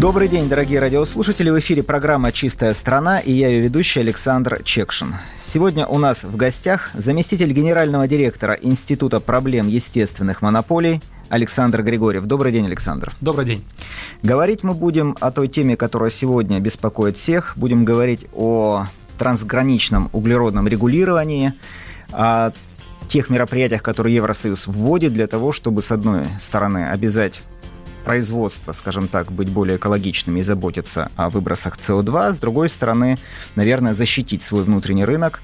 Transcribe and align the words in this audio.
Добрый 0.00 0.28
день, 0.28 0.48
дорогие 0.48 0.80
радиослушатели. 0.80 1.50
В 1.50 1.58
эфире 1.58 1.82
программа 1.82 2.32
«Чистая 2.32 2.72
страна» 2.72 3.20
и 3.20 3.32
я 3.32 3.48
ее 3.48 3.60
ведущий 3.60 4.00
Александр 4.00 4.62
Чекшин. 4.62 5.16
Сегодня 5.38 5.86
у 5.86 5.98
нас 5.98 6.24
в 6.24 6.36
гостях 6.36 6.88
заместитель 6.94 7.52
генерального 7.52 8.08
директора 8.08 8.54
Института 8.54 9.20
проблем 9.20 9.68
естественных 9.68 10.40
монополий 10.40 11.02
Александр 11.28 11.82
Григорьев. 11.82 12.24
Добрый 12.24 12.50
день, 12.50 12.64
Александр. 12.64 13.12
Добрый 13.20 13.44
день. 13.44 13.64
Говорить 14.22 14.62
мы 14.62 14.72
будем 14.72 15.18
о 15.20 15.30
той 15.32 15.48
теме, 15.48 15.76
которая 15.76 16.08
сегодня 16.08 16.60
беспокоит 16.60 17.18
всех. 17.18 17.52
Будем 17.56 17.84
говорить 17.84 18.26
о 18.32 18.86
трансграничном 19.18 20.08
углеродном 20.14 20.66
регулировании, 20.66 21.52
о 22.10 22.52
тех 23.06 23.28
мероприятиях, 23.28 23.82
которые 23.82 24.14
Евросоюз 24.14 24.66
вводит 24.66 25.12
для 25.12 25.26
того, 25.26 25.52
чтобы, 25.52 25.82
с 25.82 25.92
одной 25.92 26.24
стороны, 26.40 26.88
обязать 26.88 27.42
производство, 28.04 28.72
скажем 28.72 29.08
так, 29.08 29.30
быть 29.32 29.48
более 29.48 29.76
экологичными 29.76 30.40
и 30.40 30.42
заботиться 30.42 31.10
о 31.16 31.30
выбросах 31.30 31.76
СО2, 31.76 32.34
с 32.34 32.40
другой 32.40 32.68
стороны, 32.68 33.18
наверное, 33.54 33.94
защитить 33.94 34.42
свой 34.42 34.64
внутренний 34.64 35.04
рынок 35.04 35.40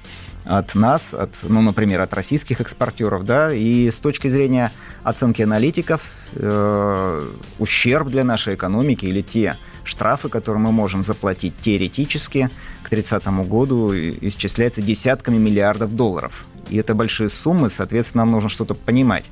от 0.47 0.75
нас, 0.75 1.13
от, 1.13 1.31
ну, 1.43 1.61
например, 1.61 2.01
от 2.01 2.13
российских 2.13 2.61
экспортеров, 2.61 3.25
да, 3.25 3.53
и 3.53 3.91
с 3.91 3.99
точки 3.99 4.29
зрения 4.29 4.71
оценки 5.03 5.41
аналитиков, 5.41 6.01
э, 6.33 7.31
ущерб 7.59 8.07
для 8.07 8.23
нашей 8.23 8.55
экономики 8.55 9.05
или 9.05 9.21
те 9.21 9.57
штрафы, 9.83 10.29
которые 10.29 10.61
мы 10.61 10.71
можем 10.71 11.03
заплатить 11.03 11.57
теоретически 11.57 12.49
к 12.83 12.89
30 12.89 13.43
году, 13.43 13.93
исчисляется 13.93 14.81
десятками 14.81 15.37
миллиардов 15.37 15.95
долларов. 15.95 16.45
И 16.69 16.77
это 16.77 16.95
большие 16.95 17.29
суммы, 17.29 17.69
соответственно, 17.69 18.23
нам 18.23 18.33
нужно 18.33 18.49
что-то 18.49 18.73
понимать. 18.73 19.25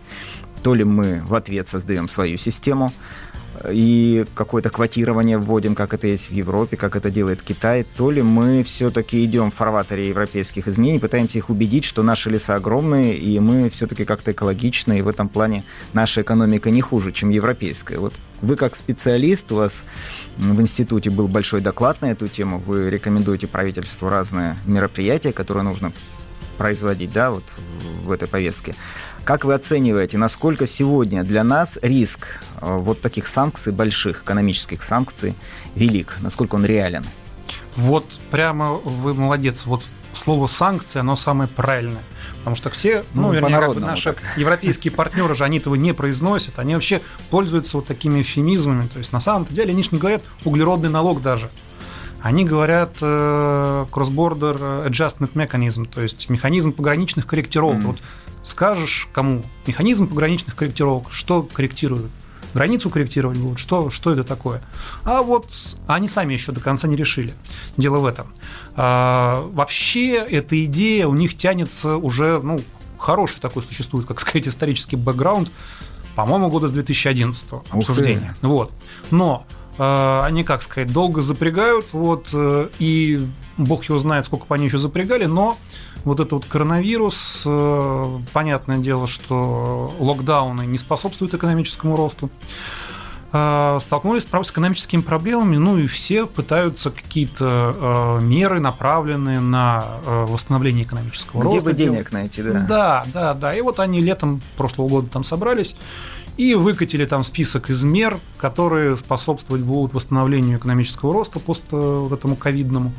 То 0.66 0.74
ли 0.74 0.84
мы 0.84 1.22
в 1.28 1.36
ответ 1.36 1.68
создаем 1.68 2.08
свою 2.08 2.38
систему, 2.38 2.92
и 3.70 4.26
какое-то 4.34 4.72
квотирование 4.72 5.38
вводим, 5.38 5.76
как 5.76 5.94
это 5.94 6.08
есть 6.08 6.32
в 6.32 6.34
Европе, 6.34 6.76
как 6.76 6.96
это 6.96 7.12
делает 7.12 7.44
Китай, 7.44 7.86
то 7.96 8.10
ли 8.10 8.24
мы 8.24 8.64
все-таки 8.64 9.24
идем 9.24 9.52
в 9.52 9.54
фарватере 9.54 10.10
европейских 10.10 10.68
изменений, 10.68 10.98
пытаемся 10.98 11.38
их 11.38 11.52
убедить, 11.52 11.84
что 11.84 12.02
наши 12.02 12.32
леса 12.32 12.56
огромные, 12.56 13.16
и 13.16 13.40
мы 13.40 13.70
все-таки 13.70 14.06
как-то 14.06 14.32
экологичны, 14.32 14.98
и 14.98 15.02
в 15.04 15.08
этом 15.08 15.30
плане 15.30 15.66
наша 15.94 16.24
экономика 16.24 16.72
не 16.72 16.82
хуже, 16.82 17.12
чем 17.12 17.30
европейская. 17.30 18.00
Вот 18.00 18.16
вы 18.42 18.56
как 18.56 18.76
специалист, 18.76 19.52
у 19.52 19.58
вас 19.58 19.84
в 20.38 20.60
институте 20.60 21.12
был 21.12 21.28
большой 21.28 21.62
доклад 21.62 22.02
на 22.02 22.08
эту 22.08 22.28
тему, 22.28 22.58
вы 22.58 22.90
рекомендуете 22.90 23.46
правительству 23.46 24.10
разные 24.10 24.58
мероприятия, 24.66 25.32
которые 25.32 25.64
нужно 25.64 25.92
производить, 26.56 27.12
да, 27.12 27.32
вот 27.32 27.44
в 28.04 28.12
этой 28.12 28.28
повестке. 28.28 28.76
Как 29.24 29.44
вы 29.44 29.54
оцениваете, 29.54 30.18
насколько 30.18 30.68
сегодня 30.68 31.24
для 31.24 31.44
нас 31.44 31.80
риск 31.82 32.40
э, 32.62 32.76
вот 32.78 33.02
таких 33.02 33.28
санкций, 33.28 33.74
больших 33.74 34.24
экономических 34.24 34.84
санкций, 34.84 35.36
велик? 35.76 36.18
Насколько 36.22 36.56
он 36.56 36.66
реален? 36.66 37.04
Вот 37.76 38.06
прямо 38.30 38.74
вы 38.74 39.14
молодец. 39.14 39.66
Вот 39.66 39.84
слово 40.14 40.48
санкция, 40.48 41.02
оно 41.02 41.16
самое 41.16 41.50
правильное. 41.50 42.04
Потому 42.38 42.56
что 42.56 42.70
все, 42.70 43.04
ну, 43.14 43.24
ну 43.24 43.34
вернее, 43.34 43.60
как 43.60 43.74
бы 43.74 43.80
наши 43.80 44.14
так. 44.14 44.24
европейские 44.38 44.92
партнеры 44.92 45.36
же, 45.36 45.44
они 45.44 45.58
этого 45.58 45.76
не 45.76 45.94
произносят, 45.94 46.60
они 46.60 46.76
вообще 46.76 47.02
пользуются 47.30 47.78
вот 47.78 47.88
такими 47.88 48.22
эфемизмами. 48.22 48.88
То 48.88 49.00
есть 49.00 49.12
на 49.12 49.20
самом 49.20 49.46
деле 49.46 49.72
они 49.72 49.84
же 49.84 49.90
не 49.92 50.00
говорят 50.00 50.22
углеродный 50.44 50.90
налог 50.90 51.22
даже. 51.22 51.50
Они 52.26 52.44
говорят 52.44 52.98
э, 53.02 53.86
cross-border 53.92 54.90
adjustment 54.90 55.34
mechanism, 55.34 55.86
то 55.86 56.02
есть 56.02 56.28
механизм 56.28 56.72
пограничных 56.72 57.28
корректировок. 57.28 57.84
Mm. 57.84 57.86
Вот 57.86 57.98
скажешь 58.42 59.08
кому 59.14 59.44
механизм 59.68 60.08
пограничных 60.08 60.56
корректировок, 60.56 61.12
что 61.12 61.44
корректируют, 61.44 62.10
границу 62.56 62.90
корректировать 62.90 63.38
будут, 63.38 63.60
что, 63.60 63.92
что 63.92 64.12
это 64.12 64.24
такое. 64.24 64.64
А 65.04 65.22
вот 65.22 65.54
они 65.86 66.08
сами 66.08 66.34
еще 66.34 66.52
до 66.52 66.62
конца 66.62 66.88
не 66.88 66.96
решили. 66.96 67.36
Дело 67.78 68.00
в 68.00 68.08
этом. 68.08 68.26
А, 68.76 69.48
вообще 69.54 70.16
эта 70.16 70.66
идея 70.66 71.06
у 71.06 71.14
них 71.14 71.38
тянется 71.38 71.98
уже, 71.98 72.40
ну, 72.42 72.60
хороший 72.98 73.40
такой 73.40 73.62
существует, 73.62 74.08
как 74.08 74.20
сказать, 74.20 74.48
исторический 74.48 74.96
бэкграунд, 74.96 75.52
по-моему, 76.16 76.50
года 76.50 76.70
с 76.70 76.72
2011 76.72 77.46
обсуждения. 77.70 78.36
Вот. 78.42 78.72
Но 79.12 79.46
они, 79.78 80.44
как 80.44 80.62
сказать, 80.62 80.92
долго 80.92 81.22
запрягают, 81.22 81.86
вот, 81.92 82.30
э, 82.34 82.68
и 82.80 83.26
бог 83.58 83.84
его 83.86 83.98
знает, 84.00 84.26
сколько 84.26 84.46
бы 84.46 84.56
они 84.56 84.66
еще 84.66 84.78
запрягали, 84.78 85.26
но 85.26 85.58
вот 86.06 86.20
этот 86.20 86.34
вот 86.34 86.46
коронавирус, 86.46 87.44
э, 87.46 88.20
понятное 88.32 88.78
дело, 88.78 89.08
что 89.08 89.94
локдауны 90.00 90.66
не 90.66 90.78
способствуют 90.78 91.34
экономическому 91.34 91.96
росту 91.96 92.30
э, 93.34 93.80
столкнулись 93.82 94.24
с 94.24 94.52
экономическими 94.52 95.02
проблемами, 95.02 95.58
ну 95.58 95.78
и 95.78 95.88
все 95.88 96.26
пытаются 96.26 96.92
какие-то 96.92 98.20
э, 98.20 98.24
меры, 98.24 98.60
направленные 98.60 99.40
на 99.40 99.86
восстановление 100.06 100.84
экономического 100.84 101.42
Где 101.42 101.56
роста. 101.56 101.74
Где 101.74 101.86
бы 101.86 101.92
денег 101.92 102.12
найти, 102.12 102.44
да? 102.44 102.60
Да, 102.60 103.06
да, 103.14 103.34
да. 103.34 103.56
И 103.56 103.62
вот 103.62 103.80
они 103.80 104.00
летом 104.00 104.42
прошлого 104.56 104.88
года 104.88 105.08
там 105.10 105.24
собрались 105.24 105.76
и 106.38 106.56
выкатили 106.56 107.06
там 107.06 107.24
список 107.24 107.70
из 107.70 107.84
мер, 107.84 108.20
которые 108.38 108.98
способствовать 108.98 109.64
будут 109.64 109.94
восстановлению 109.94 110.58
экономического 110.58 111.14
роста 111.14 111.40
пост 111.40 111.64
вот 111.72 112.12
этому 112.12 112.36
ковидному. 112.36 112.92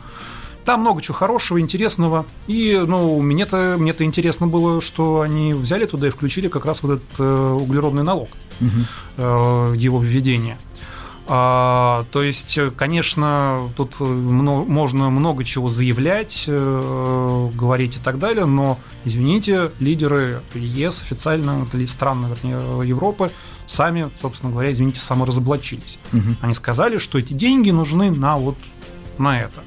Там 0.65 0.81
много 0.81 1.01
чего 1.01 1.15
хорошего, 1.15 1.61
интересного. 1.61 2.27
И, 2.49 2.83
ну, 2.87 3.21
мне-то, 3.21 3.77
мне-то 3.79 4.03
интересно 4.03 4.49
было, 4.49 4.81
что 4.81 5.21
они 5.21 5.55
взяли 5.55 5.87
туда 5.87 6.09
и 6.09 6.11
включили 6.11 6.49
как 6.49 6.65
раз 6.65 6.83
вот 6.83 6.95
этот 6.95 7.21
э, 7.21 7.53
углеродный 7.53 8.03
налог, 8.03 8.29
угу. 8.61 8.71
э, 9.17 9.75
его 9.77 10.03
введение. 10.03 10.59
А, 11.29 12.05
то 12.13 12.23
есть, 12.23 12.59
конечно, 12.77 13.71
тут 13.77 13.99
много, 13.99 14.71
можно 14.71 15.11
много 15.11 15.43
чего 15.45 15.69
заявлять, 15.69 16.45
э, 16.47 17.51
говорить 17.53 17.97
и 17.97 17.99
так 17.99 18.19
далее, 18.19 18.45
но, 18.45 18.79
извините, 19.05 19.73
лидеры 19.81 20.43
ЕС 20.55 21.01
официально, 21.01 21.67
страны 21.89 22.29
вернее, 22.29 22.89
Европы, 22.89 23.33
сами, 23.67 24.11
собственно 24.23 24.53
говоря, 24.53 24.71
извините, 24.71 25.01
саморазоблачились. 25.01 25.99
Угу. 26.13 26.37
Они 26.43 26.55
сказали, 26.55 26.99
что 26.99 27.19
эти 27.19 27.33
деньги 27.33 27.71
нужны 27.71 28.13
на 28.13 28.37
вот 28.37 28.57
на 29.19 29.41
это. 29.41 29.63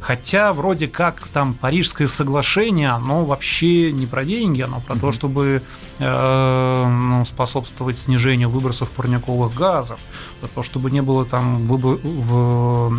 Хотя 0.00 0.52
вроде 0.52 0.86
как 0.86 1.26
там 1.28 1.54
Парижское 1.54 2.06
соглашение, 2.06 2.90
оно 2.90 3.24
вообще 3.24 3.92
не 3.92 4.06
про 4.06 4.24
деньги, 4.24 4.62
оно 4.62 4.80
про 4.80 4.94
mm-hmm. 4.94 5.00
то, 5.00 5.12
чтобы 5.12 5.62
э, 5.98 6.86
ну, 6.88 7.24
способствовать 7.24 7.98
снижению 7.98 8.48
выбросов 8.48 8.90
парниковых 8.90 9.54
газов, 9.54 9.98
про 10.40 10.48
то, 10.48 10.62
чтобы 10.62 10.90
не 10.90 11.02
было 11.02 11.24
там 11.24 11.58
в, 11.58 11.98
в, 11.98 12.92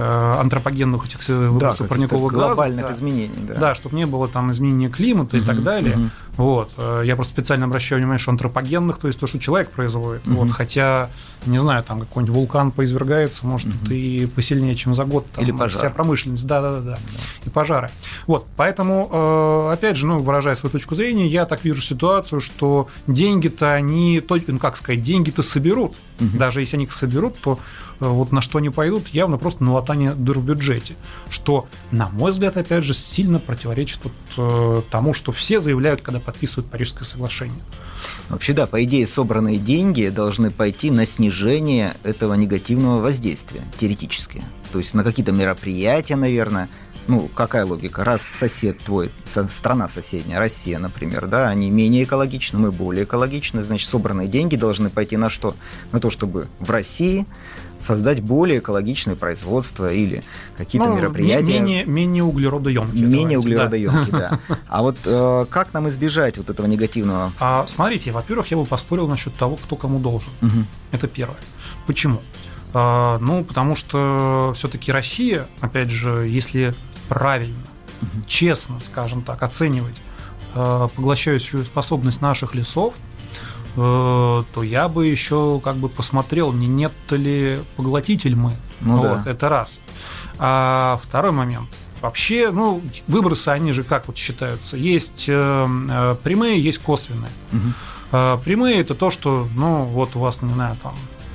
Э, 0.00 0.36
антропогенных 0.38 1.06
этих 1.06 1.26
выбросов 1.26 1.88
да, 1.88 1.88
парниковых 1.88 2.32
газов. 2.32 2.54
глобальных 2.54 2.86
да. 2.86 2.92
изменений. 2.92 3.34
Да. 3.48 3.54
да, 3.54 3.74
чтобы 3.74 3.96
не 3.96 4.06
было 4.06 4.28
там 4.28 4.52
изменения 4.52 4.88
климата 4.88 5.36
угу, 5.36 5.42
и 5.42 5.46
так 5.46 5.60
далее. 5.64 5.96
Угу. 5.96 6.10
Вот. 6.38 6.70
Э, 6.76 7.02
я 7.04 7.16
просто 7.16 7.32
специально 7.34 7.66
обращаю 7.66 8.00
внимание, 8.00 8.20
что 8.20 8.30
антропогенных, 8.30 8.98
то 8.98 9.08
есть 9.08 9.18
то, 9.18 9.26
что 9.26 9.38
человек 9.38 9.70
производит. 9.70 10.26
Угу. 10.26 10.36
Вот. 10.36 10.52
Хотя, 10.52 11.10
не 11.46 11.58
знаю, 11.58 11.82
там 11.82 12.00
какой-нибудь 12.00 12.34
вулкан 12.34 12.70
поизвергается, 12.70 13.44
может, 13.44 13.68
угу. 13.68 13.90
и 13.90 14.26
посильнее, 14.26 14.76
чем 14.76 14.94
за 14.94 15.04
год. 15.04 15.26
Там, 15.26 15.44
Или 15.44 15.50
пожар. 15.50 15.78
Вся 15.78 15.90
промышленность, 15.90 16.46
да-да-да. 16.46 16.98
И 17.44 17.50
пожары. 17.50 17.90
Вот. 18.28 18.46
Поэтому, 18.56 19.08
э, 19.10 19.72
опять 19.74 19.96
же, 19.96 20.06
ну, 20.06 20.20
выражая 20.20 20.54
свою 20.54 20.72
точку 20.72 20.94
зрения, 20.94 21.26
я 21.26 21.44
так 21.44 21.64
вижу 21.64 21.82
ситуацию, 21.82 22.40
что 22.40 22.88
деньги-то 23.08 23.74
они, 23.74 24.22
ну, 24.46 24.58
как 24.58 24.76
сказать, 24.76 25.02
деньги-то 25.02 25.42
соберут. 25.42 25.94
Угу. 26.20 26.38
Даже 26.38 26.60
если 26.60 26.76
они 26.76 26.84
их 26.84 26.92
соберут, 26.92 27.36
то 27.40 27.58
вот 28.00 28.30
на 28.30 28.40
что 28.40 28.58
они 28.58 28.70
пойдут, 28.70 29.08
явно 29.08 29.38
просто 29.38 29.64
на 29.64 29.72
латание 29.72 30.12
дыр 30.12 30.38
в 30.38 30.44
бюджете. 30.44 30.94
Что, 31.30 31.66
на 31.90 32.08
мой 32.08 32.30
взгляд, 32.30 32.56
опять 32.56 32.84
же, 32.84 32.94
сильно 32.94 33.40
противоречит 33.40 33.98
вот, 34.04 34.12
э, 34.38 34.82
тому, 34.90 35.12
что 35.12 35.32
все 35.32 35.60
заявляют, 35.60 36.00
когда 36.00 36.20
подписывают 36.20 36.70
Парижское 36.70 37.04
соглашение. 37.04 37.60
Вообще, 38.28 38.52
да, 38.52 38.66
по 38.66 38.82
идее, 38.84 39.06
собранные 39.06 39.58
деньги 39.58 40.08
должны 40.08 40.50
пойти 40.50 40.90
на 40.90 41.04
снижение 41.04 41.94
этого 42.04 42.34
негативного 42.34 43.00
воздействия, 43.00 43.64
теоретически. 43.78 44.44
То 44.72 44.78
есть 44.78 44.94
на 44.94 45.02
какие-то 45.02 45.32
мероприятия, 45.32 46.16
наверное, 46.16 46.68
ну, 47.08 47.26
какая 47.34 47.64
логика? 47.64 48.04
Раз 48.04 48.20
сосед 48.20 48.78
твой, 48.80 49.10
страна 49.24 49.88
соседняя, 49.88 50.38
Россия, 50.38 50.78
например, 50.78 51.26
да, 51.26 51.48
они 51.48 51.70
менее 51.70 52.04
экологичны, 52.04 52.58
мы 52.58 52.70
более 52.70 53.04
экологичны, 53.04 53.62
значит, 53.62 53.88
собранные 53.88 54.28
деньги 54.28 54.56
должны 54.56 54.90
пойти 54.90 55.16
на 55.16 55.30
что? 55.30 55.54
На 55.90 56.00
то, 56.00 56.10
чтобы 56.10 56.48
в 56.60 56.70
России 56.70 57.26
создать 57.78 58.20
более 58.20 58.58
экологичное 58.58 59.16
производство 59.16 59.92
или 59.92 60.22
какие-то 60.56 60.88
ну, 60.88 60.96
мероприятия. 60.96 61.60
Менее, 61.60 61.84
менее 61.84 62.24
углеродоемкие. 62.24 63.06
Менее 63.06 63.38
углеродоемкие, 63.38 64.12
да. 64.12 64.40
да. 64.48 64.58
А 64.68 64.82
вот 64.82 64.96
э, 65.04 65.46
как 65.50 65.72
нам 65.72 65.88
избежать 65.88 66.38
вот 66.38 66.50
этого 66.50 66.66
негативного? 66.66 67.32
А, 67.38 67.66
смотрите, 67.66 68.10
во-первых, 68.10 68.50
я 68.50 68.56
бы 68.56 68.64
поспорил 68.64 69.08
насчет 69.08 69.34
того, 69.34 69.56
кто 69.56 69.76
кому 69.76 69.98
должен. 69.98 70.30
Угу. 70.42 70.64
Это 70.92 71.08
первое. 71.08 71.38
Почему? 71.86 72.20
А, 72.74 73.18
ну, 73.18 73.44
потому 73.44 73.74
что 73.74 74.52
все-таки 74.54 74.92
Россия, 74.92 75.46
опять 75.60 75.90
же, 75.90 76.26
если 76.28 76.74
правильно, 77.08 77.64
угу. 78.02 78.24
честно, 78.26 78.80
скажем 78.80 79.22
так, 79.22 79.42
оценивать 79.42 79.96
а, 80.54 80.88
поглощающую 80.88 81.64
способность 81.64 82.20
наших 82.20 82.54
лесов, 82.54 82.94
э, 83.76 84.42
то 84.54 84.62
я 84.62 84.88
бы 84.88 85.06
еще 85.06 85.60
как 85.62 85.76
бы 85.76 85.88
посмотрел, 85.88 86.52
не 86.52 86.66
нет 86.66 86.92
ли 87.10 87.60
поглотитель 87.76 88.36
мы. 88.36 88.52
Ну, 88.80 88.96
вот, 88.96 89.24
да. 89.24 89.30
это 89.30 89.48
раз. 89.48 89.80
А 90.38 91.00
второй 91.02 91.32
момент. 91.32 91.68
Вообще, 92.00 92.50
ну, 92.52 92.80
выбросы, 93.08 93.48
они 93.48 93.72
же 93.72 93.82
как 93.82 94.06
вот 94.06 94.16
считаются? 94.16 94.76
Есть 94.76 95.24
э, 95.28 95.66
э 95.90 96.14
прямые, 96.22 96.62
есть 96.62 96.78
косвенные. 96.78 97.30
Угу. 97.52 97.72
Э, 98.12 98.38
прямые 98.44 98.80
это 98.80 98.94
то, 98.94 99.10
что, 99.10 99.48
ну, 99.56 99.82
вот 99.82 100.14
у 100.14 100.20
вас, 100.20 100.42
не 100.42 100.52
знаю, 100.52 100.76
там 100.82 100.94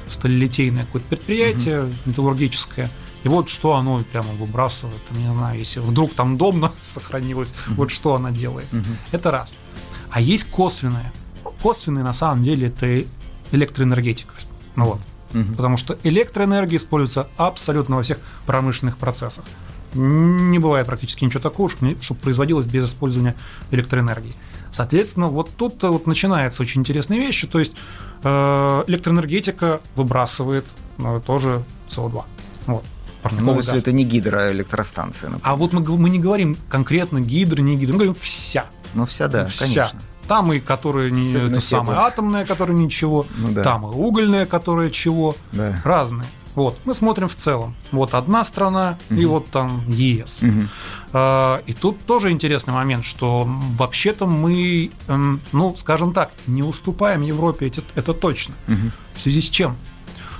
сталелитейное 0.10 0.86
какое-то 0.86 1.08
предприятие 1.08 1.84
угу. 1.84 1.94
металлургическое, 2.06 2.90
и 3.24 3.28
вот 3.28 3.50
что 3.50 3.76
оно 3.76 4.02
прямо 4.12 4.30
выбрасывает, 4.34 5.04
там, 5.06 5.18
не 5.18 5.32
знаю, 5.34 5.60
если 5.60 5.80
вдруг 5.80 6.14
там 6.14 6.38
домно 6.38 6.74
сохранилось, 6.82 7.54
угу. 7.68 7.76
вот 7.76 7.92
что 7.92 8.16
она 8.16 8.32
делает. 8.32 8.68
Угу. 8.72 8.84
Это 9.12 9.32
раз. 9.32 9.56
А 10.10 10.22
есть 10.22 10.46
косвенные. 10.46 11.12
Косвенные 11.64 12.04
на 12.04 12.14
самом 12.14 12.44
деле 12.44 12.68
это 12.68 13.04
электроэнергетика. 13.52 14.34
Ну 14.76 14.86
вот. 14.86 15.00
Угу. 15.34 15.54
Потому 15.56 15.78
что 15.78 15.98
электроэнергия 16.04 16.78
используется 16.78 17.28
абсолютно 17.38 17.96
во 17.96 18.04
всех 18.04 18.20
промышленных 18.46 18.98
процессах. 18.98 19.46
Не 19.94 20.60
бывает 20.60 20.88
практически 20.88 21.24
ничего 21.24 21.40
такого, 21.40 21.70
чтобы 21.70 22.20
производилось 22.22 22.66
без 22.66 22.86
использования 22.86 23.36
электроэнергии. 23.72 24.34
Соответственно, 24.74 25.28
вот 25.28 25.52
тут 25.56 25.82
вот 25.84 26.08
начинается 26.08 26.64
очень 26.64 26.82
интересные 26.82 27.20
вещи. 27.20 27.48
То 27.48 27.60
есть 27.60 27.76
э, 28.24 28.84
электроэнергетика 28.88 29.82
выбрасывает 29.96 30.66
э, 30.98 31.22
тоже 31.26 31.64
СО2. 31.90 32.24
Вот. 32.66 32.84
Ну, 33.40 33.56
если 33.56 33.72
газ. 33.72 33.82
это 33.82 33.92
не 33.94 34.04
гидроэлектростанция. 34.04 35.30
Например. 35.30 35.50
А 35.50 35.56
вот 35.56 35.72
мы, 35.72 35.82
мы 35.82 36.10
не 36.10 36.20
говорим 36.20 36.58
конкретно 36.70 37.22
гидро, 37.22 37.62
не 37.62 37.78
гидро, 37.78 37.94
мы 37.94 38.00
говорим 38.00 38.16
вся. 38.20 38.66
Ну, 38.96 39.06
вся, 39.06 39.28
да, 39.28 39.46
вся. 39.46 39.66
конечно. 39.66 40.00
Там 40.28 40.54
и 40.54 40.60
которые 40.60 41.12
не 41.12 41.30
это 41.34 41.60
самое 41.60 42.00
атомное, 42.00 42.46
которое 42.46 42.74
ничего, 42.74 43.26
ну, 43.38 43.50
да. 43.52 43.64
там 43.64 43.86
и 43.86 43.94
угольное, 43.94 44.46
которое 44.46 44.90
чего, 44.90 45.36
да. 45.52 45.80
разные. 45.84 46.28
Вот, 46.56 46.80
мы 46.86 46.94
смотрим 46.94 47.28
в 47.28 47.36
целом. 47.36 47.76
Вот 47.92 48.14
одна 48.14 48.44
страна 48.44 48.98
угу. 49.10 49.20
и 49.20 49.26
вот 49.26 49.50
там 49.50 49.84
ЕС. 49.90 50.42
Угу. 50.42 50.68
А, 51.14 51.62
и 51.66 51.74
тут 51.74 52.00
тоже 52.06 52.30
интересный 52.30 52.74
момент, 52.74 53.06
что 53.06 53.48
вообще-то 53.78 54.28
мы, 54.28 54.92
эм, 55.08 55.40
ну, 55.52 55.76
скажем 55.76 56.14
так, 56.14 56.32
не 56.46 56.62
уступаем 56.62 57.22
Европе, 57.22 57.68
это, 57.68 57.82
это 57.96 58.14
точно. 58.14 58.54
Угу. 58.68 58.92
В 59.16 59.22
связи 59.22 59.42
с 59.42 59.50
чем? 59.50 59.76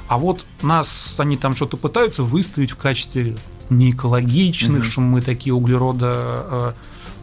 А 0.08 0.18
вот 0.18 0.46
нас 0.62 1.16
они 1.18 1.38
там 1.38 1.56
что-то 1.56 1.78
пытаются 1.78 2.22
выставить 2.22 2.72
в 2.72 2.76
качестве 2.76 3.36
неэкологичных, 3.70 4.82
угу. 4.82 4.86
что 4.86 5.02
мы 5.02 5.22
такие 5.22 5.54
углерода 5.54 6.14
э, 6.16 6.74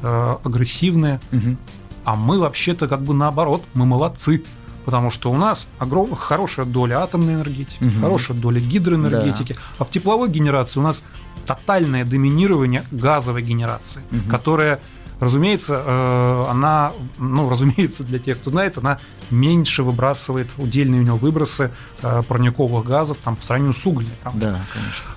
э, 0.02 0.36
агрессивные. 0.42 1.20
Угу. 1.30 1.56
А 2.04 2.16
мы 2.16 2.38
вообще-то 2.38 2.88
как 2.88 3.02
бы 3.02 3.14
наоборот, 3.14 3.62
мы 3.74 3.86
молодцы. 3.86 4.42
Потому 4.84 5.10
что 5.10 5.30
у 5.30 5.36
нас 5.36 5.68
огром... 5.78 6.14
хорошая 6.14 6.64
доля 6.64 7.00
атомной 7.02 7.34
энергетики, 7.34 7.84
угу. 7.84 8.00
хорошая 8.00 8.36
доля 8.36 8.60
гидроэнергетики, 8.60 9.52
да. 9.52 9.58
а 9.78 9.84
в 9.84 9.90
тепловой 9.90 10.30
генерации 10.30 10.80
у 10.80 10.82
нас 10.82 11.02
тотальное 11.46 12.04
доминирование 12.04 12.84
газовой 12.90 13.42
генерации, 13.42 14.00
угу. 14.10 14.30
которая, 14.30 14.80
разумеется, 15.20 15.82
э, 15.84 16.44
она, 16.48 16.92
ну, 17.18 17.48
разумеется, 17.50 18.04
для 18.04 18.18
тех, 18.18 18.38
кто 18.38 18.50
знает, 18.50 18.78
она 18.78 18.98
меньше 19.30 19.82
выбрасывает 19.82 20.48
удельные 20.56 21.02
у 21.02 21.04
него 21.04 21.18
выбросы 21.18 21.70
э, 22.02 22.22
парниковых 22.26 22.84
газов 22.84 23.18
там, 23.22 23.36
по 23.36 23.42
сравнению 23.42 23.74
с 23.74 23.84
угольной. 23.84 24.16
Там. 24.22 24.32
Да, 24.38 24.58
конечно. 24.72 25.10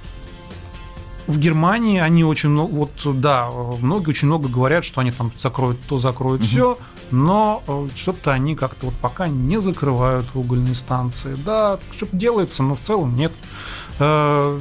В 1.28 1.40
Германии 1.40 2.00
они 2.00 2.24
очень 2.24 2.50
много, 2.50 2.72
вот 2.72 3.22
да, 3.22 3.50
многие 3.80 4.10
очень 4.10 4.28
много 4.28 4.50
говорят, 4.50 4.84
что 4.84 5.02
они 5.02 5.12
там 5.12 5.32
закроют 5.38 5.80
то, 5.88 5.98
закроют 5.98 6.42
угу. 6.42 6.48
все, 6.48 6.78
но 7.12 7.64
э, 7.66 7.88
что-то 7.96 8.34
они 8.34 8.56
как-то 8.56 8.88
вот 8.88 8.96
пока 8.96 9.28
не 9.28 9.62
закрывают 9.62 10.26
угольные 10.34 10.76
станции. 10.76 11.36
Да, 11.46 11.80
что-то 11.96 12.16
делается, 12.18 12.62
но 12.64 12.76
в 12.76 12.82
целом 12.82 13.16
нет. 13.16 13.32
Э, 14.00 14.60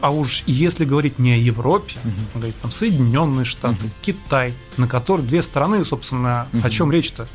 а 0.00 0.10
уж 0.10 0.44
если 0.46 0.84
говорить 0.84 1.18
не 1.18 1.32
о 1.32 1.36
Европе, 1.36 1.94
угу. 2.04 2.12
говорить 2.34 2.60
там 2.60 2.70
Соединенные 2.70 3.44
Штаты, 3.44 3.86
угу. 3.86 3.92
Китай, 4.02 4.54
на 4.76 4.86
которые 4.86 5.26
две 5.26 5.42
страны, 5.42 5.84
собственно, 5.84 6.46
угу. 6.52 6.62
о 6.64 6.70
чем 6.70 6.92
речь-то? 6.92 7.26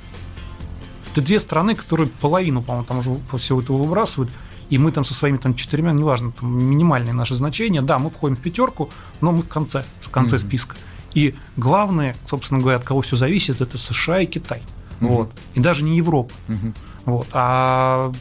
Это 1.12 1.22
две 1.22 1.40
страны, 1.40 1.76
которые 1.76 2.08
половину, 2.08 2.62
по-моему, 2.62 2.86
там 2.86 3.00
уже 3.00 3.18
всего 3.38 3.60
этого 3.60 3.78
выбрасывают 3.78 4.32
и 4.72 4.78
мы 4.78 4.92
там 4.92 5.04
со 5.04 5.14
своими 5.14 5.38
там 5.38 5.54
четырьмя, 5.54 5.92
неважно, 5.92 6.32
там 6.32 6.58
минимальные 6.58 7.14
наши 7.14 7.36
значения, 7.36 7.82
да, 7.82 8.00
мы 8.00 8.10
входим 8.10 8.38
в 8.38 8.40
пятерку, 8.40 8.90
но 9.20 9.34
мы 9.34 9.44
в 9.44 9.48
конце, 9.50 9.84
в 10.00 10.10
конце 10.10 10.38
mm-hmm. 10.38 10.40
списка. 10.40 10.76
И 11.14 11.36
главное, 11.58 12.16
собственно 12.30 12.62
говоря, 12.62 12.78
от 12.78 12.84
кого 12.86 13.02
все 13.02 13.18
зависит, 13.18 13.60
это 13.60 13.78
США 13.78 14.22
и 14.22 14.26
Китай. 14.26 14.62
Mm-hmm. 14.62 15.08
Вот. 15.08 15.32
И 15.56 15.60
даже 15.60 15.84
не 15.84 15.98
Европа. 15.98 16.34
Mm-hmm. 16.48 16.76
Вот. 17.06 17.28
А 17.34 18.14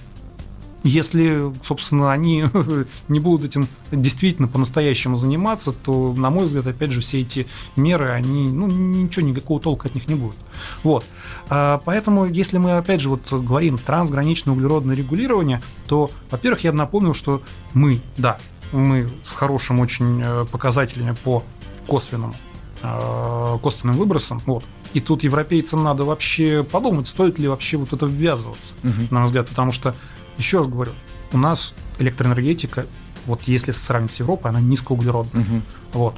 если, 0.82 1.52
собственно, 1.64 2.12
они 2.12 2.46
не 3.08 3.20
будут 3.20 3.46
этим 3.46 3.68
действительно 3.90 4.48
по-настоящему 4.48 5.16
заниматься, 5.16 5.72
то, 5.72 6.12
на 6.14 6.30
мой 6.30 6.46
взгляд, 6.46 6.66
опять 6.66 6.90
же, 6.90 7.00
все 7.00 7.20
эти 7.20 7.46
меры, 7.76 8.08
они, 8.10 8.48
ну, 8.48 8.66
ничего, 8.66 9.26
никакого 9.26 9.60
толка 9.60 9.88
от 9.88 9.94
них 9.94 10.08
не 10.08 10.14
будет. 10.14 10.36
Вот. 10.82 11.04
А, 11.48 11.80
поэтому, 11.84 12.26
если 12.26 12.58
мы, 12.58 12.76
опять 12.76 13.00
же, 13.00 13.08
вот 13.10 13.30
говорим 13.30 13.78
трансграничное 13.78 14.54
углеродное 14.54 14.96
регулирование, 14.96 15.60
то, 15.86 16.10
во-первых, 16.30 16.64
я 16.64 16.72
бы 16.72 16.78
напомнил, 16.78 17.14
что 17.14 17.42
мы, 17.74 18.00
да, 18.16 18.38
мы 18.72 19.08
с 19.22 19.32
хорошим 19.32 19.80
очень 19.80 20.22
э, 20.24 20.46
показателями 20.50 21.14
по 21.24 21.42
косвенному 21.86 22.34
э, 22.82 23.58
косвенным 23.62 23.96
выбросам. 23.96 24.40
Вот. 24.46 24.64
И 24.92 25.00
тут 25.00 25.22
европейцам 25.22 25.84
надо 25.84 26.04
вообще 26.04 26.64
подумать, 26.64 27.06
стоит 27.06 27.38
ли 27.38 27.48
вообще 27.48 27.76
вот 27.76 27.92
это 27.92 28.06
ввязываться, 28.06 28.74
угу. 28.82 28.92
на 29.10 29.20
мой 29.20 29.26
взгляд, 29.26 29.48
потому 29.48 29.72
что 29.72 29.94
еще 30.40 30.58
раз 30.58 30.66
говорю, 30.66 30.92
у 31.32 31.38
нас 31.38 31.74
электроэнергетика, 31.98 32.86
вот 33.26 33.42
если 33.42 33.72
сравнить 33.72 34.12
с 34.12 34.20
Европой, 34.20 34.50
она 34.50 34.60
низкоуглеродная. 34.60 35.44
Угу. 35.44 35.62
Вот. 35.92 36.16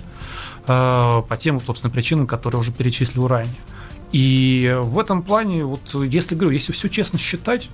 Э, 0.67 1.23
по 1.29 1.37
тем, 1.37 1.61
собственно, 1.61 1.93
причинам, 1.93 2.27
которые 2.27 2.61
уже 2.61 2.73
перечислил 2.73 3.27
ранее. 3.27 3.55
И 4.13 4.77
в 4.83 4.99
этом 4.99 5.23
плане, 5.23 5.65
вот 5.65 5.95
если 5.95 6.35
говорю, 6.35 6.55
если 6.55 6.73
все 6.73 6.89
честно 6.89 7.19
считать, 7.19 7.71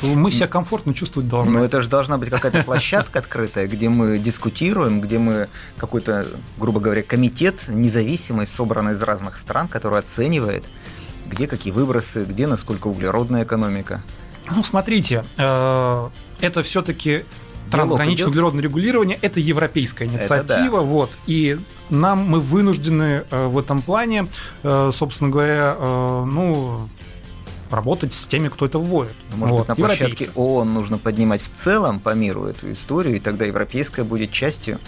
то 0.00 0.06
мы 0.06 0.32
себя 0.32 0.48
комфортно 0.48 0.92
чувствовать 0.92 1.28
должны. 1.28 1.52
Ну, 1.52 1.64
это 1.64 1.80
же 1.80 1.88
должна 1.88 2.18
быть 2.18 2.30
какая-то 2.30 2.62
площадка 2.64 3.20
открытая, 3.20 3.68
где 3.68 3.88
мы 3.88 4.18
дискутируем, 4.18 5.00
где 5.00 5.18
мы 5.18 5.48
какой-то, 5.76 6.26
грубо 6.58 6.80
говоря, 6.80 7.02
комитет 7.02 7.68
независимый, 7.68 8.46
собранный 8.46 8.92
из 8.92 9.02
разных 9.02 9.36
стран, 9.36 9.68
который 9.68 9.98
оценивает, 9.98 10.64
где 11.26 11.46
какие 11.46 11.72
выбросы, 11.72 12.24
где 12.24 12.46
насколько 12.46 12.88
углеродная 12.88 13.44
экономика. 13.44 14.02
Ну, 14.50 14.62
смотрите, 14.64 15.24
э, 15.36 16.08
это 16.40 16.62
все-таки 16.62 17.24
трансграничное 17.70 18.28
углеродное 18.28 18.62
регулирование 18.62 19.18
это 19.20 19.40
европейская 19.40 20.06
инициатива, 20.06 20.78
да. 20.78 20.84
вот, 20.84 21.10
и 21.26 21.58
нам 21.90 22.28
мы 22.28 22.40
вынуждены 22.40 23.24
э, 23.30 23.46
в 23.46 23.58
этом 23.58 23.82
плане, 23.82 24.26
э, 24.62 24.90
собственно 24.92 25.30
говоря, 25.30 25.76
ну 25.80 26.88
работать 27.70 28.12
с 28.12 28.26
теми, 28.26 28.48
кто 28.48 28.66
это 28.66 28.78
вводит. 28.78 29.16
Ну, 29.32 29.38
может 29.38 29.56
вот, 29.56 29.60
быть, 29.60 29.68
на 29.68 29.74
площадке 29.74 30.30
ООН 30.34 30.74
нужно 30.74 30.98
поднимать 30.98 31.42
в 31.42 31.50
целом 31.50 31.98
по 31.98 32.14
миру 32.14 32.44
эту 32.44 32.70
историю, 32.72 33.16
и 33.16 33.20
тогда 33.20 33.44
европейская 33.44 34.04
будет 34.04 34.30
частью. 34.30 34.78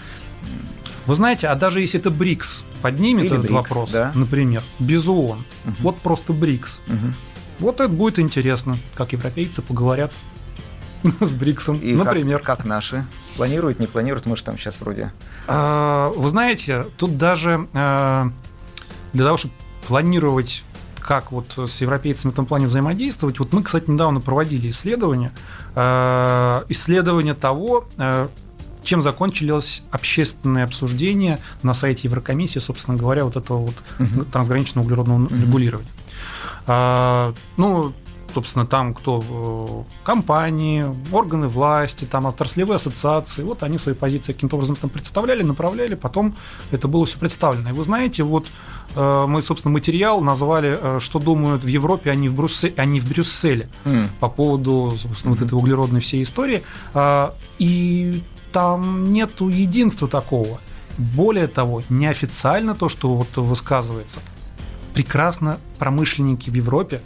Вы 1.06 1.14
знаете, 1.14 1.48
а 1.48 1.54
даже 1.54 1.80
если 1.80 2.00
это 2.00 2.10
БРИКС 2.10 2.64
поднимет 2.82 3.24
Или 3.24 3.34
этот 3.34 3.50
БРИКС, 3.50 3.70
вопрос, 3.70 3.90
да? 3.90 4.12
например, 4.14 4.62
без 4.78 5.06
ООН, 5.06 5.38
угу. 5.38 5.74
вот 5.80 5.98
просто 5.98 6.32
БРИКС, 6.32 6.80
угу. 6.86 7.12
Вот 7.58 7.80
это 7.80 7.88
будет 7.88 8.18
интересно, 8.18 8.76
как 8.94 9.12
европейцы 9.12 9.62
поговорят 9.62 10.12
с 11.20 11.34
Бриксом, 11.34 11.78
И 11.78 11.94
например. 11.94 12.38
Как, 12.38 12.58
как 12.58 12.66
наши? 12.66 13.04
Планируют, 13.36 13.80
не 13.80 13.86
планируют? 13.86 14.26
Мы 14.26 14.36
же 14.36 14.44
там 14.44 14.58
сейчас 14.58 14.80
вроде... 14.80 15.12
А, 15.46 16.10
вы 16.14 16.28
знаете, 16.28 16.86
тут 16.96 17.16
даже 17.16 17.66
а, 17.72 18.30
для 19.12 19.24
того, 19.24 19.36
чтобы 19.36 19.54
планировать 19.86 20.64
как 21.00 21.30
вот 21.30 21.56
с 21.56 21.80
европейцами 21.80 22.32
в 22.32 22.34
этом 22.34 22.46
плане 22.46 22.66
взаимодействовать. 22.66 23.38
Вот 23.38 23.52
мы, 23.52 23.62
кстати, 23.62 23.88
недавно 23.88 24.20
проводили 24.20 24.68
исследование, 24.70 25.30
а, 25.74 26.64
исследование 26.68 27.34
того, 27.34 27.86
чем 28.82 29.02
закончилось 29.02 29.82
общественное 29.90 30.64
обсуждение 30.64 31.38
на 31.62 31.74
сайте 31.74 32.02
Еврокомиссии, 32.04 32.60
собственно 32.60 32.96
говоря, 32.96 33.24
вот 33.24 33.36
этого 33.36 33.58
вот 33.58 33.74
угу. 33.98 34.24
трансграничного 34.24 34.84
углеродного 34.84 35.24
угу. 35.24 35.34
регулирования. 35.34 35.90
А, 36.66 37.32
ну, 37.56 37.92
собственно, 38.36 38.66
там 38.66 38.92
кто 38.92 39.22
э, 39.26 40.04
компании, 40.04 40.84
органы 41.10 41.48
власти, 41.48 42.04
там 42.04 42.26
отраслевые 42.26 42.76
ассоциации, 42.76 43.42
вот 43.42 43.62
они 43.62 43.78
свои 43.78 43.94
позиции 43.94 44.34
каким-то 44.34 44.56
образом 44.56 44.76
там 44.76 44.90
представляли, 44.90 45.42
направляли, 45.42 45.94
потом 45.94 46.34
это 46.70 46.86
было 46.86 47.06
все 47.06 47.18
представлено. 47.18 47.70
И 47.70 47.72
вы 47.72 47.82
знаете, 47.84 48.24
вот 48.24 48.46
э, 48.94 49.26
мы, 49.26 49.40
собственно, 49.40 49.72
материал 49.72 50.20
назвали 50.20 50.78
э, 50.78 50.98
«Что 51.00 51.18
думают 51.18 51.64
в 51.64 51.66
Европе, 51.66 52.10
а 52.10 52.14
не 52.14 52.28
в, 52.28 52.34
Брюсселе, 52.34 52.74
а 52.76 52.84
не 52.84 53.00
в 53.00 53.08
Брюсселе» 53.08 53.70
mm. 53.84 54.08
по 54.20 54.28
поводу, 54.28 54.92
собственно, 55.00 55.32
mm-hmm. 55.32 55.38
вот 55.38 55.46
этой 55.46 55.54
углеродной 55.54 56.00
всей 56.00 56.22
истории. 56.22 56.62
А, 56.92 57.32
и 57.58 58.22
там 58.52 59.12
нету 59.12 59.48
единства 59.48 60.08
такого. 60.08 60.60
Более 60.98 61.46
того, 61.46 61.82
неофициально 61.88 62.74
то, 62.74 62.88
что 62.88 63.14
вот 63.14 63.36
высказывается, 63.36 64.20
прекрасно 64.96 65.58
промышленники 65.78 66.48
в 66.48 66.54
Европе, 66.54 67.02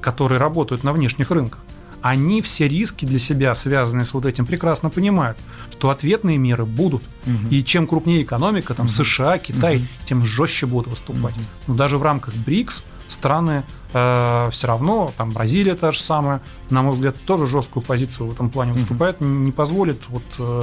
которые 0.00 0.38
работают 0.38 0.82
на 0.82 0.94
внешних 0.94 1.30
рынках, 1.30 1.60
они 2.00 2.40
все 2.40 2.66
риски 2.68 3.04
для 3.04 3.18
себя, 3.18 3.54
связанные 3.54 4.06
с 4.06 4.14
вот 4.14 4.24
этим, 4.24 4.46
прекрасно 4.46 4.88
понимают, 4.88 5.36
что 5.70 5.90
ответные 5.90 6.38
меры 6.38 6.64
будут. 6.64 7.02
Угу. 7.26 7.48
И 7.50 7.62
чем 7.62 7.86
крупнее 7.86 8.22
экономика, 8.22 8.72
там 8.72 8.86
угу. 8.86 8.92
США, 8.92 9.36
Китай, 9.36 9.76
угу. 9.76 9.84
тем 10.06 10.24
жестче 10.24 10.64
будут 10.64 10.88
выступать. 10.88 11.36
Угу. 11.36 11.44
Но 11.66 11.74
даже 11.74 11.98
в 11.98 12.02
рамках 12.02 12.34
БРИКС 12.34 12.82
страны 13.10 13.62
э, 13.92 14.48
все 14.50 14.66
равно, 14.66 15.12
там 15.18 15.30
Бразилия 15.30 15.74
та 15.74 15.92
же 15.92 16.00
самая, 16.00 16.40
на 16.70 16.80
мой 16.80 16.94
взгляд, 16.94 17.16
тоже 17.26 17.46
жесткую 17.46 17.82
позицию 17.82 18.28
в 18.28 18.32
этом 18.32 18.48
плане 18.48 18.72
выступает, 18.72 19.20
угу. 19.20 19.28
не 19.28 19.52
позволит 19.52 20.00
вот 20.08 20.24
э, 20.38 20.62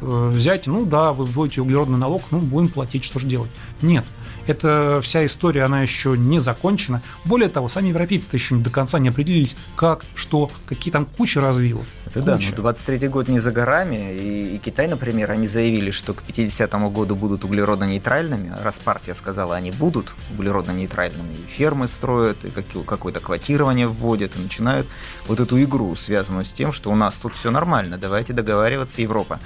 э, 0.00 0.30
взять, 0.34 0.66
ну 0.66 0.86
да, 0.86 1.12
вы 1.12 1.26
вводите 1.26 1.60
углеродный 1.60 1.98
налог, 1.98 2.22
ну 2.30 2.38
будем 2.38 2.70
платить, 2.70 3.04
что 3.04 3.18
же 3.18 3.26
делать. 3.26 3.50
Нет 3.82 4.06
эта 4.46 5.00
вся 5.02 5.24
история, 5.26 5.64
она 5.64 5.82
еще 5.82 6.16
не 6.16 6.40
закончена. 6.40 7.02
Более 7.24 7.48
того, 7.48 7.68
сами 7.68 7.88
европейцы 7.88 8.28
еще 8.32 8.56
до 8.56 8.70
конца 8.70 8.98
не 8.98 9.08
определились, 9.08 9.56
как, 9.76 10.04
что, 10.14 10.50
какие 10.66 10.92
там 10.92 11.06
куча 11.06 11.40
развилок. 11.40 11.86
Это 12.06 12.20
куча. 12.20 12.26
да, 12.26 12.38
ну 12.50 12.56
23 12.56 13.08
год 13.08 13.28
не 13.28 13.40
за 13.40 13.50
горами, 13.50 14.14
и, 14.14 14.56
и 14.56 14.58
Китай, 14.58 14.88
например, 14.88 15.30
они 15.30 15.48
заявили, 15.48 15.90
что 15.90 16.14
к 16.14 16.22
50 16.22 16.72
году 16.92 17.14
будут 17.14 17.44
углеродно-нейтральными, 17.44 18.52
раз 18.62 18.78
партия 18.78 19.14
сказала, 19.14 19.56
они 19.56 19.70
будут 19.70 20.14
углеродно-нейтральными, 20.36 21.34
и 21.44 21.46
фермы 21.46 21.88
строят, 21.88 22.44
и 22.44 22.50
какое-то 22.50 23.20
квотирование 23.20 23.86
вводят, 23.86 24.36
и 24.36 24.40
начинают 24.40 24.86
вот 25.26 25.40
эту 25.40 25.62
игру, 25.62 25.94
связанную 25.96 26.44
с 26.44 26.52
тем, 26.52 26.72
что 26.72 26.90
у 26.90 26.96
нас 26.96 27.16
тут 27.16 27.34
все 27.34 27.50
нормально, 27.50 27.98
давайте 27.98 28.32
договариваться, 28.32 29.02
Европа. 29.02 29.40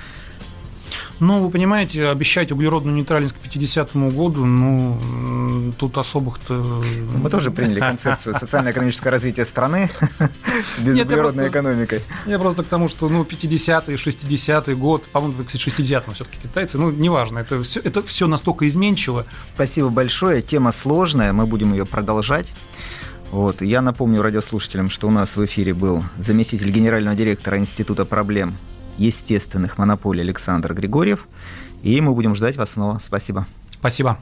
Ну, 1.21 1.43
вы 1.43 1.51
понимаете, 1.51 2.09
обещать 2.09 2.53
углеродную 2.53 2.95
нейтральность 2.95 3.35
к 3.35 3.39
50 3.39 3.97
году, 4.13 4.45
ну, 4.45 5.73
тут 5.77 5.99
особых-то... 5.99 6.85
Мы 7.17 7.29
тоже 7.29 7.51
приняли 7.51 7.81
концепцию 7.81 8.35
социально-экономического 8.39 9.11
развития 9.11 9.45
страны 9.45 9.91
без 10.79 11.01
углеродной 11.01 11.49
экономикой. 11.49 12.03
Я 12.27 12.39
просто 12.39 12.63
к 12.63 12.67
тому, 12.67 12.89
что, 12.89 13.09
ну, 13.09 13.23
50-й, 13.23 13.95
60-й 13.95 14.75
год, 14.75 15.09
по-моему, 15.09 15.43
кстати, 15.43 15.69
60-м 15.69 16.15
все-таки 16.15 16.39
китайцы, 16.43 16.79
ну, 16.79 16.91
неважно, 16.91 17.41
это 17.41 17.63
все, 17.63 17.81
это 17.81 18.03
все 18.03 18.29
настолько 18.29 18.69
изменчиво. 18.69 19.27
Спасибо 19.49 19.89
большое, 19.89 20.41
тема 20.41 20.71
сложная, 20.71 21.33
мы 21.33 21.47
будем 21.47 21.73
ее 21.73 21.85
продолжать. 21.85 22.53
Вот. 23.31 23.61
Я 23.61 23.83
напомню 23.83 24.23
радиослушателям, 24.23 24.89
что 24.89 25.09
у 25.09 25.11
нас 25.11 25.37
в 25.37 25.45
эфире 25.45 25.75
был 25.75 26.03
заместитель 26.17 26.71
генерального 26.71 27.15
директора 27.15 27.59
Института 27.59 28.05
проблем 28.05 28.57
естественных 28.99 29.79
монополий 29.79 30.23
Александр 30.23 30.75
Григорьев. 30.75 31.27
И 31.83 32.01
мы 32.01 32.13
будем 32.13 32.35
ждать 32.35 32.57
вас 32.57 32.73
снова. 32.73 32.99
Спасибо. 32.99 33.47
Спасибо. 33.71 34.19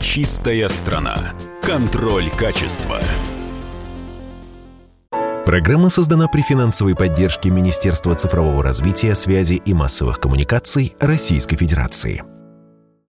Чистая 0.00 0.68
страна. 0.68 1.32
Контроль 1.62 2.30
качества. 2.30 3.00
Программа 5.44 5.88
создана 5.88 6.28
при 6.28 6.40
финансовой 6.40 6.94
поддержке 6.94 7.50
Министерства 7.50 8.14
цифрового 8.14 8.62
развития, 8.62 9.14
связи 9.16 9.54
и 9.54 9.74
массовых 9.74 10.20
коммуникаций 10.20 10.94
Российской 11.00 11.56
Федерации. 11.56 12.22